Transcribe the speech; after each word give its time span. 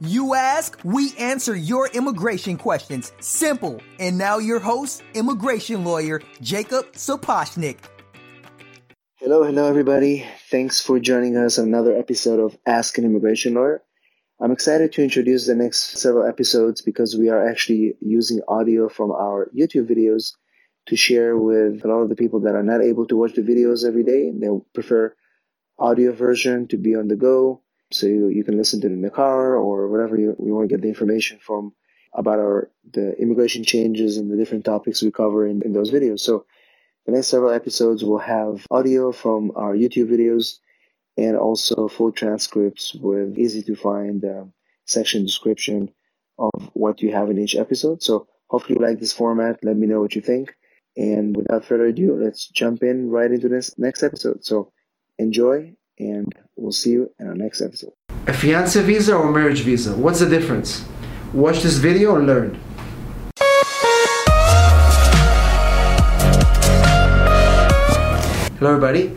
You 0.00 0.34
ask, 0.34 0.78
we 0.84 1.12
answer 1.18 1.56
your 1.56 1.88
immigration 1.88 2.56
questions. 2.56 3.12
Simple. 3.18 3.82
And 3.98 4.16
now 4.16 4.38
your 4.38 4.60
host, 4.60 5.02
immigration 5.14 5.84
lawyer 5.84 6.22
Jacob 6.40 6.92
Sapochnik. 6.92 7.78
Hello, 9.16 9.42
hello, 9.42 9.68
everybody. 9.68 10.24
Thanks 10.52 10.80
for 10.80 11.00
joining 11.00 11.36
us 11.36 11.58
on 11.58 11.64
another 11.64 11.96
episode 11.96 12.38
of 12.38 12.56
Ask 12.64 12.96
an 12.98 13.06
Immigration 13.06 13.54
Lawyer. 13.54 13.82
I'm 14.40 14.52
excited 14.52 14.92
to 14.92 15.02
introduce 15.02 15.48
the 15.48 15.56
next 15.56 15.98
several 15.98 16.28
episodes 16.28 16.80
because 16.80 17.16
we 17.16 17.28
are 17.28 17.48
actually 17.48 17.94
using 18.00 18.40
audio 18.46 18.88
from 18.88 19.10
our 19.10 19.50
YouTube 19.52 19.90
videos 19.90 20.34
to 20.86 20.94
share 20.94 21.36
with 21.36 21.84
a 21.84 21.88
lot 21.88 22.02
of 22.02 22.08
the 22.08 22.14
people 22.14 22.38
that 22.42 22.54
are 22.54 22.62
not 22.62 22.82
able 22.82 23.08
to 23.08 23.16
watch 23.16 23.32
the 23.34 23.42
videos 23.42 23.84
every 23.84 24.04
day. 24.04 24.30
They 24.32 24.46
prefer 24.72 25.16
audio 25.76 26.12
version 26.12 26.68
to 26.68 26.76
be 26.76 26.94
on 26.94 27.08
the 27.08 27.16
go 27.16 27.62
so 27.90 28.06
you, 28.06 28.28
you 28.28 28.44
can 28.44 28.56
listen 28.56 28.80
to 28.80 28.86
it 28.86 28.92
in 28.92 29.02
the 29.02 29.10
car 29.10 29.56
or 29.56 29.88
whatever 29.88 30.18
you, 30.18 30.36
you 30.44 30.54
want 30.54 30.68
to 30.68 30.74
get 30.74 30.82
the 30.82 30.88
information 30.88 31.38
from 31.40 31.72
about 32.14 32.38
our 32.38 32.70
the 32.92 33.16
immigration 33.20 33.64
changes 33.64 34.16
and 34.16 34.30
the 34.30 34.36
different 34.36 34.64
topics 34.64 35.02
we 35.02 35.10
cover 35.10 35.46
in, 35.46 35.62
in 35.62 35.72
those 35.72 35.90
videos. 35.90 36.20
So 36.20 36.46
the 37.06 37.12
next 37.12 37.28
several 37.28 37.52
episodes 37.52 38.04
will 38.04 38.18
have 38.18 38.66
audio 38.70 39.12
from 39.12 39.52
our 39.56 39.74
YouTube 39.74 40.10
videos 40.10 40.58
and 41.16 41.36
also 41.36 41.88
full 41.88 42.12
transcripts 42.12 42.94
with 42.94 43.38
easy 43.38 43.62
to 43.62 43.74
find 43.74 44.24
uh, 44.24 44.44
section 44.86 45.24
description 45.24 45.90
of 46.38 46.70
what 46.74 47.02
you 47.02 47.12
have 47.12 47.30
in 47.30 47.38
each 47.38 47.56
episode. 47.56 48.02
So 48.02 48.28
hopefully 48.48 48.78
you 48.78 48.86
like 48.86 49.00
this 49.00 49.12
format. 49.12 49.58
Let 49.62 49.76
me 49.76 49.86
know 49.86 50.00
what 50.00 50.14
you 50.14 50.20
think. 50.20 50.54
And 50.96 51.36
without 51.36 51.64
further 51.64 51.86
ado, 51.86 52.18
let's 52.22 52.48
jump 52.48 52.82
in 52.82 53.10
right 53.10 53.30
into 53.30 53.48
this 53.48 53.78
next 53.78 54.02
episode. 54.02 54.44
So 54.44 54.72
enjoy 55.18 55.74
and 55.98 56.34
we'll 56.56 56.72
see 56.72 56.90
you 56.90 57.10
in 57.18 57.26
our 57.26 57.34
next 57.34 57.60
episode. 57.60 57.92
A 58.26 58.32
fiance 58.32 58.80
visa 58.82 59.14
or 59.16 59.30
marriage 59.30 59.60
visa? 59.60 59.96
What's 59.96 60.20
the 60.20 60.28
difference? 60.28 60.84
Watch 61.32 61.62
this 61.62 61.76
video 61.76 62.16
and 62.16 62.26
learn. 62.26 62.60
Hello 68.58 68.74
everybody, 68.74 69.16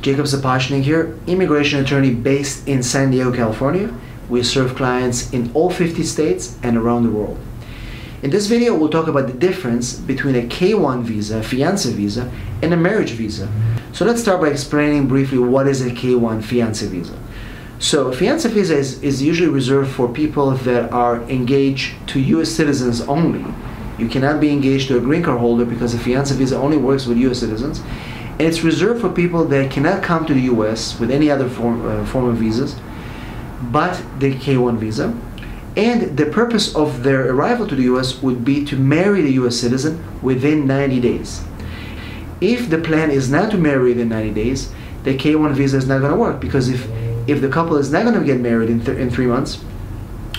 Jacob 0.00 0.26
Sapochnik 0.26 0.82
here, 0.82 1.18
immigration 1.26 1.80
attorney 1.80 2.14
based 2.14 2.68
in 2.68 2.84
San 2.84 3.10
Diego, 3.10 3.34
California. 3.34 3.92
We 4.28 4.44
serve 4.44 4.76
clients 4.76 5.32
in 5.32 5.50
all 5.54 5.70
50 5.70 6.04
states 6.04 6.56
and 6.62 6.76
around 6.76 7.02
the 7.02 7.10
world. 7.10 7.36
In 8.22 8.30
this 8.30 8.46
video, 8.46 8.74
we'll 8.74 8.88
talk 8.88 9.08
about 9.08 9.26
the 9.26 9.34
difference 9.34 9.92
between 9.94 10.36
a 10.36 10.40
K1 10.40 11.02
visa, 11.02 11.40
a 11.40 11.42
fiance 11.42 11.92
visa, 11.92 12.32
and 12.62 12.72
a 12.72 12.76
marriage 12.76 13.10
visa. 13.10 13.46
So 13.92 14.06
let's 14.06 14.22
start 14.22 14.40
by 14.40 14.48
explaining 14.48 15.06
briefly 15.06 15.36
what 15.36 15.68
is 15.68 15.82
a 15.82 15.90
K1 15.90 16.42
fiance 16.42 16.86
visa. 16.86 17.18
So 17.78 18.08
a 18.08 18.16
fiance 18.16 18.48
visa 18.48 18.74
is, 18.74 19.02
is 19.02 19.22
usually 19.22 19.50
reserved 19.50 19.90
for 19.90 20.08
people 20.08 20.52
that 20.52 20.90
are 20.92 21.20
engaged 21.24 21.94
to 22.08 22.20
US 22.20 22.50
citizens 22.50 23.02
only. 23.02 23.44
You 23.98 24.08
cannot 24.08 24.40
be 24.40 24.48
engaged 24.48 24.88
to 24.88 24.96
a 24.96 25.00
green 25.00 25.22
card 25.22 25.38
holder 25.38 25.66
because 25.66 25.92
a 25.92 25.98
fiance 25.98 26.34
visa 26.34 26.56
only 26.56 26.78
works 26.78 27.04
with 27.04 27.18
US 27.18 27.40
citizens. 27.40 27.80
And 28.38 28.42
it's 28.42 28.62
reserved 28.62 29.02
for 29.02 29.10
people 29.10 29.44
that 29.44 29.70
cannot 29.70 30.02
come 30.02 30.24
to 30.24 30.32
the 30.32 30.48
US 30.52 30.98
with 30.98 31.10
any 31.10 31.30
other 31.30 31.50
form, 31.50 31.86
uh, 31.86 32.06
form 32.06 32.30
of 32.30 32.36
visas, 32.36 32.76
but 33.70 34.02
the 34.20 34.34
K1 34.34 34.78
visa. 34.78 35.14
And 35.76 36.16
the 36.16 36.26
purpose 36.26 36.74
of 36.74 37.02
their 37.02 37.30
arrival 37.30 37.66
to 37.68 37.74
the 37.74 37.82
US 37.84 38.22
would 38.22 38.44
be 38.44 38.64
to 38.64 38.76
marry 38.76 39.20
the 39.20 39.32
US 39.32 39.56
citizen 39.56 40.02
within 40.22 40.66
90 40.66 41.00
days. 41.00 41.44
If 42.40 42.70
the 42.70 42.78
plan 42.78 43.10
is 43.10 43.30
not 43.30 43.50
to 43.50 43.58
marry 43.58 43.90
within 43.90 44.08
90 44.08 44.32
days, 44.32 44.72
the 45.04 45.16
K1 45.16 45.54
visa 45.54 45.76
is 45.76 45.86
not 45.86 46.00
going 46.00 46.12
to 46.12 46.18
work 46.18 46.40
because 46.40 46.68
if, 46.68 46.88
if 47.28 47.40
the 47.40 47.48
couple 47.48 47.76
is 47.76 47.92
not 47.92 48.04
going 48.04 48.18
to 48.18 48.24
get 48.24 48.40
married 48.40 48.70
in, 48.70 48.84
th- 48.84 48.98
in 48.98 49.10
three 49.10 49.26
months, 49.26 49.62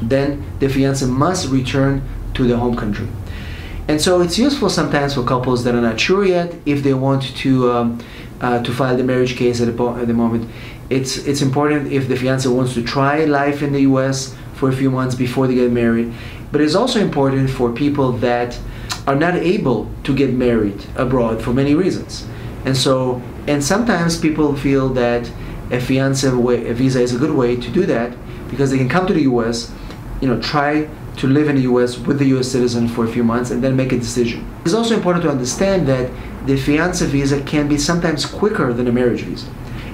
then 0.00 0.44
the 0.58 0.68
fiance 0.68 1.04
must 1.06 1.48
return 1.48 2.02
to 2.34 2.46
the 2.46 2.56
home 2.56 2.76
country. 2.76 3.08
And 3.88 4.00
so 4.00 4.20
it's 4.20 4.38
useful 4.38 4.70
sometimes 4.70 5.14
for 5.14 5.24
couples 5.24 5.64
that 5.64 5.74
are 5.74 5.80
not 5.80 5.98
sure 5.98 6.24
yet 6.24 6.54
if 6.64 6.82
they 6.82 6.94
want 6.94 7.22
to 7.38 7.72
um, 7.72 8.04
uh, 8.40 8.62
to 8.62 8.72
file 8.72 8.96
the 8.96 9.04
marriage 9.04 9.36
case 9.36 9.60
at 9.60 9.66
the, 9.66 9.72
po- 9.72 9.96
at 9.96 10.06
the 10.06 10.14
moment. 10.14 10.50
It's 10.92 11.16
it's 11.26 11.40
important 11.40 11.90
if 11.90 12.06
the 12.06 12.16
fiance 12.16 12.46
wants 12.48 12.74
to 12.74 12.82
try 12.82 13.24
life 13.24 13.62
in 13.62 13.72
the 13.72 13.82
U.S. 13.92 14.36
for 14.52 14.68
a 14.68 14.76
few 14.76 14.90
months 14.90 15.14
before 15.14 15.46
they 15.46 15.54
get 15.54 15.72
married. 15.72 16.12
But 16.52 16.60
it's 16.60 16.74
also 16.74 17.00
important 17.00 17.48
for 17.48 17.72
people 17.72 18.12
that 18.28 18.58
are 19.06 19.16
not 19.16 19.34
able 19.36 19.90
to 20.04 20.14
get 20.14 20.34
married 20.34 20.84
abroad 20.96 21.42
for 21.42 21.54
many 21.54 21.74
reasons. 21.74 22.26
And 22.66 22.76
so 22.76 23.22
and 23.46 23.64
sometimes 23.64 24.18
people 24.18 24.54
feel 24.54 24.90
that 24.90 25.30
a 25.70 25.80
fiance 25.80 26.28
a 26.28 26.74
visa 26.74 27.00
is 27.00 27.14
a 27.14 27.18
good 27.18 27.34
way 27.34 27.56
to 27.56 27.70
do 27.70 27.86
that 27.86 28.14
because 28.50 28.70
they 28.70 28.76
can 28.76 28.90
come 28.90 29.06
to 29.06 29.14
the 29.14 29.22
U.S. 29.22 29.72
You 30.20 30.28
know, 30.28 30.38
try 30.42 30.88
to 31.16 31.26
live 31.26 31.48
in 31.48 31.56
the 31.56 31.62
US 31.72 31.98
with 31.98 32.18
the 32.18 32.26
US 32.36 32.48
citizen 32.48 32.86
for 32.86 33.04
a 33.06 33.08
few 33.08 33.24
months 33.24 33.50
and 33.50 33.64
then 33.64 33.74
make 33.76 33.92
a 33.92 33.98
decision. 33.98 34.46
It's 34.66 34.74
also 34.74 34.94
important 34.94 35.24
to 35.24 35.30
understand 35.30 35.88
that 35.88 36.10
the 36.46 36.56
fiance 36.56 37.06
visa 37.06 37.40
can 37.42 37.66
be 37.66 37.78
sometimes 37.78 38.26
quicker 38.26 38.74
than 38.74 38.86
a 38.88 38.92
marriage 38.92 39.22
visa. 39.22 39.46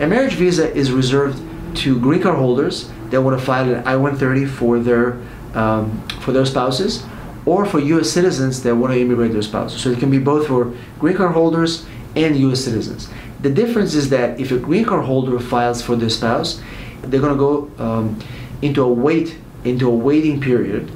A 0.00 0.06
marriage 0.06 0.34
visa 0.34 0.74
is 0.74 0.90
reserved 0.90 1.40
to 1.76 2.00
green 2.00 2.20
card 2.20 2.36
holders 2.36 2.90
that 3.10 3.22
want 3.22 3.38
to 3.38 3.44
file 3.44 3.72
an 3.72 3.86
I-130 3.86 4.48
for 4.48 4.80
their 4.80 5.20
um, 5.54 6.02
for 6.20 6.32
their 6.32 6.44
spouses, 6.44 7.04
or 7.46 7.64
for 7.64 7.78
U.S. 7.78 8.10
citizens 8.10 8.64
that 8.64 8.74
want 8.74 8.92
to 8.92 9.00
immigrate 9.00 9.32
their 9.32 9.42
spouses. 9.42 9.80
So 9.80 9.90
it 9.90 10.00
can 10.00 10.10
be 10.10 10.18
both 10.18 10.48
for 10.48 10.74
green 10.98 11.16
card 11.16 11.32
holders 11.32 11.86
and 12.16 12.36
U.S. 12.36 12.64
citizens. 12.64 13.08
The 13.42 13.50
difference 13.50 13.94
is 13.94 14.08
that 14.08 14.40
if 14.40 14.50
a 14.50 14.58
green 14.58 14.84
card 14.84 15.04
holder 15.04 15.38
files 15.38 15.80
for 15.80 15.94
their 15.94 16.08
spouse, 16.08 16.60
they're 17.02 17.20
going 17.20 17.32
to 17.32 17.38
go 17.38 17.70
um, 17.78 18.18
into 18.62 18.82
a 18.82 18.88
wait 18.88 19.38
into 19.64 19.88
a 19.88 19.94
waiting 19.94 20.40
period 20.40 20.90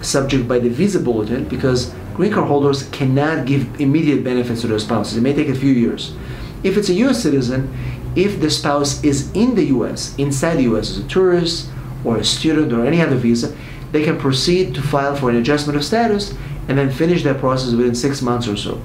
subject 0.00 0.46
by 0.46 0.58
the 0.58 0.68
visa 0.68 1.00
bulletin 1.00 1.44
because 1.48 1.92
green 2.14 2.32
card 2.32 2.46
holders 2.46 2.88
cannot 2.90 3.46
give 3.46 3.80
immediate 3.80 4.22
benefits 4.22 4.60
to 4.60 4.68
their 4.68 4.78
spouses. 4.78 5.16
It 5.16 5.22
may 5.22 5.34
take 5.34 5.48
a 5.48 5.54
few 5.54 5.72
years. 5.72 6.14
If 6.62 6.78
it's 6.78 6.88
a 6.88 6.94
US 6.94 7.22
citizen, 7.22 7.72
if 8.16 8.40
the 8.40 8.50
spouse 8.50 9.02
is 9.02 9.30
in 9.32 9.54
the 9.54 9.64
US, 9.66 10.14
inside 10.16 10.56
the 10.56 10.74
US 10.74 10.90
as 10.90 10.98
a 10.98 11.08
tourist 11.08 11.68
or 12.04 12.16
a 12.18 12.24
student 12.24 12.72
or 12.72 12.84
any 12.84 13.00
other 13.00 13.16
visa, 13.16 13.54
they 13.92 14.04
can 14.04 14.18
proceed 14.18 14.74
to 14.74 14.82
file 14.82 15.16
for 15.16 15.30
an 15.30 15.36
adjustment 15.36 15.76
of 15.76 15.84
status 15.84 16.34
and 16.68 16.78
then 16.78 16.90
finish 16.90 17.22
that 17.24 17.38
process 17.38 17.72
within 17.72 17.94
six 17.94 18.22
months 18.22 18.48
or 18.48 18.56
so. 18.56 18.80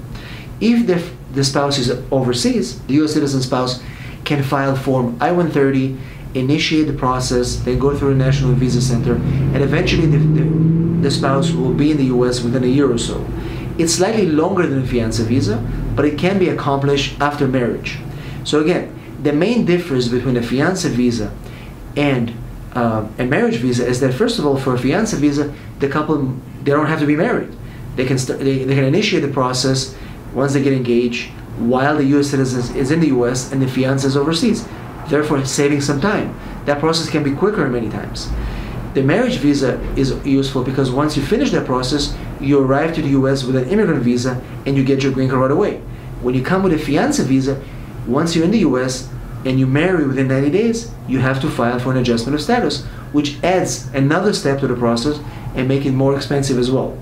If 0.61 0.87
the, 0.87 1.03
the 1.33 1.43
spouse 1.43 1.77
is 1.77 1.89
overseas, 2.11 2.79
the 2.83 2.95
US 3.03 3.13
citizen 3.13 3.41
spouse 3.41 3.81
can 4.25 4.43
file 4.43 4.75
Form 4.75 5.17
I 5.19 5.31
130, 5.31 5.97
initiate 6.35 6.87
the 6.87 6.93
process, 6.93 7.55
then 7.57 7.79
go 7.79 7.97
through 7.97 8.11
a 8.11 8.15
national 8.15 8.53
visa 8.53 8.81
center, 8.81 9.15
and 9.15 9.57
eventually 9.63 10.05
the, 10.05 10.17
the 10.17 10.69
the 11.01 11.11
spouse 11.11 11.51
will 11.51 11.73
be 11.73 11.91
in 11.91 11.97
the 11.97 12.05
US 12.05 12.41
within 12.41 12.63
a 12.63 12.67
year 12.67 12.91
or 12.91 12.97
so. 12.97 13.25
It's 13.77 13.93
slightly 13.93 14.25
longer 14.25 14.67
than 14.67 14.83
a 14.83 14.85
fiance 14.85 15.23
visa, 15.23 15.57
but 15.95 16.05
it 16.05 16.17
can 16.17 16.37
be 16.37 16.49
accomplished 16.49 17.19
after 17.21 17.47
marriage. 17.47 17.97
So 18.43 18.59
again, 18.59 18.98
the 19.21 19.33
main 19.33 19.65
difference 19.65 20.07
between 20.07 20.37
a 20.37 20.41
fiance 20.41 20.87
visa 20.89 21.33
and 21.95 22.33
uh, 22.73 23.07
a 23.17 23.25
marriage 23.25 23.57
visa 23.57 23.85
is 23.85 23.99
that 23.99 24.13
first 24.13 24.39
of 24.39 24.45
all, 24.45 24.57
for 24.57 24.75
a 24.75 24.79
fiance 24.79 25.17
visa, 25.17 25.53
the 25.79 25.89
couple 25.89 26.35
they 26.63 26.71
don't 26.71 26.87
have 26.87 26.99
to 26.99 27.05
be 27.05 27.15
married. 27.15 27.51
They 27.95 28.05
can 28.05 28.17
they, 28.17 28.63
they 28.63 28.75
can 28.75 28.83
initiate 28.83 29.23
the 29.23 29.29
process 29.31 29.95
once 30.33 30.53
they 30.53 30.63
get 30.63 30.73
engaged 30.73 31.31
while 31.57 31.97
the 31.97 32.05
U.S. 32.05 32.29
citizen 32.29 32.75
is 32.77 32.91
in 32.91 32.99
the 32.99 33.07
U.S. 33.07 33.51
and 33.51 33.61
the 33.61 33.67
fiance 33.67 34.07
is 34.07 34.15
overseas, 34.15 34.65
therefore 35.07 35.43
saving 35.45 35.81
some 35.81 35.99
time. 35.99 36.37
That 36.65 36.79
process 36.79 37.09
can 37.09 37.23
be 37.23 37.33
quicker 37.33 37.67
many 37.67 37.89
times. 37.89 38.29
The 38.93 39.03
marriage 39.03 39.37
visa 39.37 39.79
is 39.97 40.11
useful 40.25 40.63
because 40.63 40.89
once 40.89 41.17
you 41.17 41.23
finish 41.23 41.51
that 41.51 41.65
process, 41.65 42.15
you 42.39 42.59
arrive 42.59 42.95
to 42.95 43.01
the 43.01 43.09
US 43.09 43.43
with 43.43 43.55
an 43.55 43.67
immigrant 43.69 44.01
visa 44.03 44.41
and 44.65 44.77
you 44.77 44.83
get 44.83 45.03
your 45.03 45.11
green 45.11 45.29
card 45.29 45.41
right 45.41 45.51
away. 45.51 45.77
When 46.21 46.33
you 46.35 46.43
come 46.43 46.63
with 46.63 46.73
a 46.73 46.77
fiance 46.77 47.23
visa, 47.23 47.61
once 48.07 48.35
you're 48.35 48.45
in 48.45 48.51
the 48.51 48.59
US 48.59 49.09
and 49.45 49.59
you 49.59 49.65
marry 49.65 50.05
within 50.05 50.27
90 50.27 50.49
days, 50.49 50.91
you 51.07 51.19
have 51.19 51.41
to 51.41 51.49
file 51.49 51.79
for 51.79 51.91
an 51.91 51.97
adjustment 51.97 52.35
of 52.35 52.41
status, 52.41 52.83
which 53.11 53.41
adds 53.43 53.87
another 53.93 54.33
step 54.33 54.59
to 54.59 54.67
the 54.67 54.75
process 54.75 55.19
and 55.55 55.67
make 55.67 55.85
it 55.85 55.91
more 55.91 56.15
expensive 56.15 56.57
as 56.57 56.69
well. 56.69 56.97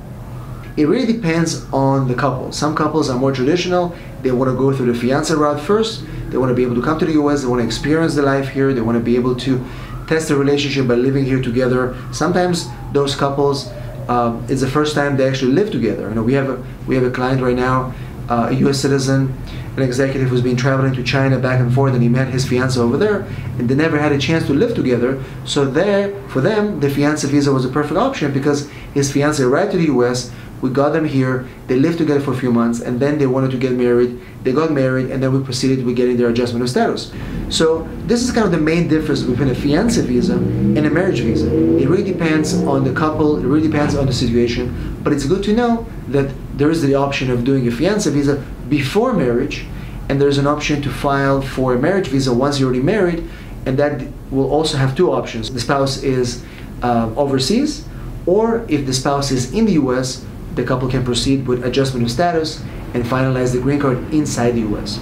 It 0.77 0.87
really 0.87 1.11
depends 1.11 1.65
on 1.73 2.07
the 2.07 2.13
couple. 2.13 2.51
Some 2.51 2.75
couples 2.75 3.09
are 3.09 3.17
more 3.17 3.31
traditional. 3.31 3.95
They 4.21 4.31
want 4.31 4.51
to 4.51 4.55
go 4.55 4.71
through 4.75 4.93
the 4.93 4.99
fiance 4.99 5.33
route 5.33 5.59
first. 5.59 6.03
They 6.29 6.37
want 6.37 6.51
to 6.51 6.55
be 6.55 6.63
able 6.63 6.75
to 6.75 6.83
come 6.83 6.99
to 6.99 7.05
the 7.05 7.13
US. 7.13 7.41
They 7.41 7.47
want 7.47 7.61
to 7.61 7.65
experience 7.65 8.13
the 8.13 8.21
life 8.21 8.49
here. 8.49 8.73
They 8.73 8.81
want 8.81 8.97
to 8.97 9.03
be 9.03 9.15
able 9.15 9.35
to 9.37 9.65
test 10.07 10.27
the 10.27 10.35
relationship 10.35 10.87
by 10.87 10.93
living 10.93 11.25
here 11.25 11.41
together. 11.41 11.95
Sometimes 12.11 12.67
those 12.93 13.15
couples, 13.15 13.69
um, 14.07 14.45
it's 14.47 14.61
the 14.61 14.69
first 14.69 14.93
time 14.95 15.17
they 15.17 15.27
actually 15.27 15.51
live 15.53 15.71
together. 15.71 16.09
You 16.09 16.15
know, 16.15 16.23
we 16.23 16.33
have 16.33 16.49
a 16.49 16.63
we 16.85 16.95
have 16.95 17.03
a 17.03 17.11
client 17.11 17.41
right 17.41 17.55
now, 17.55 17.93
uh, 18.29 18.47
a 18.51 18.53
U.S. 18.53 18.79
citizen, 18.79 19.35
an 19.77 19.83
executive 19.83 20.29
who's 20.29 20.41
been 20.41 20.57
traveling 20.57 20.91
to 20.91 21.03
China 21.03 21.37
back 21.37 21.59
and 21.59 21.71
forth, 21.71 21.93
and 21.93 22.01
he 22.01 22.09
met 22.09 22.29
his 22.29 22.47
fiance 22.47 22.79
over 22.79 22.97
there, 22.97 23.21
and 23.59 23.69
they 23.69 23.75
never 23.75 23.99
had 23.99 24.11
a 24.11 24.17
chance 24.17 24.45
to 24.47 24.53
live 24.53 24.73
together. 24.73 25.23
So 25.45 25.65
there, 25.65 26.19
for 26.29 26.41
them, 26.41 26.79
the 26.79 26.89
fiance 26.89 27.27
visa 27.27 27.51
was 27.53 27.63
a 27.63 27.69
perfect 27.69 27.97
option 27.97 28.33
because 28.33 28.67
his 28.95 29.11
fiance 29.11 29.41
arrived 29.41 29.73
to 29.73 29.77
the 29.77 29.85
U.S. 29.85 30.31
We 30.61 30.71
got 30.71 30.93
them 30.93 31.05
here. 31.05 31.47
They 31.67 31.75
lived 31.75 31.99
together 31.99 32.19
for 32.19 32.31
a 32.31 32.35
few 32.35 32.51
months, 32.51 32.79
and 32.81 32.99
then 32.99 33.19
they 33.19 33.27
wanted 33.27 33.51
to 33.51 33.57
get 33.57 33.73
married. 33.73 34.19
They 34.41 34.51
got 34.51 34.71
married, 34.71 35.11
and 35.11 35.21
then 35.21 35.31
we 35.31 35.43
proceeded 35.43 35.85
with 35.85 35.95
getting 35.95 36.17
their 36.17 36.29
adjustment 36.29 36.63
of 36.63 36.71
status. 36.71 37.13
So 37.49 37.87
this 38.07 38.23
is 38.23 38.31
kind 38.31 38.45
of 38.47 38.51
the 38.51 38.57
main 38.57 38.87
difference 38.87 39.21
between 39.21 39.49
a 39.49 39.53
fiancé 39.53 40.03
visa 40.03 40.37
and 40.37 40.79
a 40.79 40.89
marriage 40.89 41.19
visa. 41.19 41.53
It 41.77 41.87
really 41.87 42.03
depends 42.03 42.55
on 42.63 42.83
the 42.83 42.93
couple. 42.93 43.37
It 43.37 43.45
really 43.45 43.67
depends 43.67 43.93
on 43.93 44.07
the 44.07 44.13
situation. 44.13 44.97
But 45.03 45.13
it's 45.13 45.25
good 45.25 45.43
to 45.43 45.53
know 45.53 45.85
that 46.07 46.33
there 46.57 46.71
is 46.71 46.81
the 46.81 46.95
option 46.95 47.29
of 47.29 47.43
doing 47.43 47.67
a 47.67 47.71
fiancé 47.71 48.11
visa 48.11 48.43
before 48.69 49.13
marriage, 49.13 49.65
and 50.09 50.21
there's 50.21 50.37
an 50.37 50.47
option 50.47 50.81
to 50.81 50.89
file 50.89 51.41
for 51.41 51.75
a 51.75 51.79
marriage 51.79 52.07
visa 52.07 52.33
once 52.33 52.59
you're 52.59 52.69
already 52.69 52.83
married, 52.83 53.27
and 53.65 53.77
that 53.77 54.07
will 54.31 54.49
also 54.49 54.77
have 54.77 54.95
two 54.95 55.11
options. 55.11 55.51
The 55.51 55.59
spouse 55.59 56.03
is 56.03 56.43
uh, 56.81 57.11
overseas, 57.15 57.87
or 58.25 58.65
if 58.69 58.85
the 58.85 58.93
spouse 58.93 59.31
is 59.31 59.53
in 59.53 59.65
the 59.65 59.73
U.S., 59.73 60.25
the 60.55 60.63
couple 60.63 60.89
can 60.89 61.03
proceed 61.03 61.47
with 61.47 61.65
adjustment 61.65 62.05
of 62.05 62.11
status 62.11 62.63
and 62.93 63.03
finalize 63.03 63.53
the 63.53 63.61
green 63.61 63.79
card 63.79 63.97
inside 64.13 64.51
the 64.51 64.61
U.S. 64.61 64.99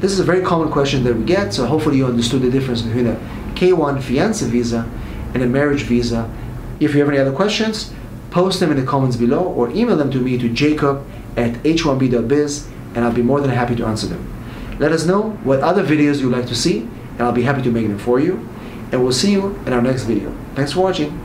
This 0.00 0.12
is 0.12 0.20
a 0.20 0.24
very 0.24 0.42
common 0.42 0.70
question 0.70 1.04
that 1.04 1.14
we 1.14 1.24
get, 1.24 1.54
so 1.54 1.66
hopefully 1.66 1.98
you 1.98 2.06
understood 2.06 2.42
the 2.42 2.50
difference 2.50 2.82
between 2.82 3.06
a 3.06 3.14
K1 3.54 4.02
fiancé 4.02 4.48
visa 4.48 4.90
and 5.32 5.42
a 5.42 5.46
marriage 5.46 5.82
visa. 5.82 6.28
If 6.80 6.94
you 6.94 7.00
have 7.00 7.08
any 7.08 7.18
other 7.18 7.32
questions, 7.32 7.92
post 8.32 8.60
them 8.60 8.70
in 8.70 8.78
the 8.78 8.84
comments 8.84 9.16
below 9.16 9.44
or 9.44 9.70
email 9.70 9.96
them 9.96 10.10
to 10.10 10.18
me 10.18 10.38
to 10.38 10.48
jacob 10.48 11.06
at 11.36 11.52
h1b.biz 11.62 12.66
and 12.94 13.04
I'll 13.04 13.12
be 13.12 13.22
more 13.22 13.40
than 13.40 13.50
happy 13.50 13.74
to 13.76 13.86
answer 13.86 14.06
them. 14.06 14.28
Let 14.78 14.92
us 14.92 15.06
know 15.06 15.30
what 15.44 15.60
other 15.60 15.84
videos 15.84 16.20
you'd 16.20 16.32
like 16.32 16.46
to 16.46 16.54
see 16.54 16.88
and 17.12 17.22
I'll 17.22 17.32
be 17.32 17.42
happy 17.42 17.62
to 17.62 17.70
make 17.70 17.86
them 17.86 17.98
for 17.98 18.20
you. 18.20 18.48
And 18.90 19.02
we'll 19.02 19.12
see 19.12 19.32
you 19.32 19.54
in 19.66 19.72
our 19.72 19.82
next 19.82 20.04
video. 20.04 20.34
Thanks 20.54 20.72
for 20.72 20.80
watching. 20.80 21.18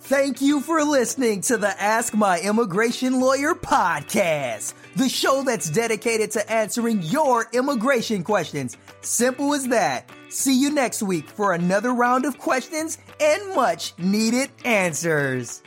Thank 0.00 0.40
you 0.40 0.60
for 0.60 0.82
listening 0.84 1.42
to 1.42 1.58
the 1.58 1.80
Ask 1.80 2.14
My 2.14 2.40
Immigration 2.40 3.20
Lawyer 3.20 3.54
podcast, 3.54 4.72
the 4.96 5.06
show 5.06 5.42
that's 5.42 5.68
dedicated 5.68 6.30
to 6.30 6.50
answering 6.50 7.02
your 7.02 7.46
immigration 7.52 8.24
questions. 8.24 8.78
Simple 9.02 9.52
as 9.52 9.68
that. 9.68 10.08
See 10.30 10.58
you 10.58 10.70
next 10.70 11.02
week 11.02 11.28
for 11.28 11.52
another 11.52 11.92
round 11.92 12.24
of 12.24 12.38
questions 12.38 12.96
and 13.20 13.54
much 13.54 13.92
needed 13.98 14.50
answers. 14.64 15.62